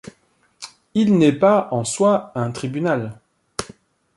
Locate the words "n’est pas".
1.19-1.67